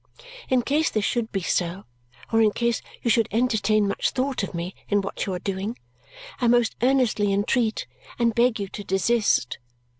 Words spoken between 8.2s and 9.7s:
beg you to desist.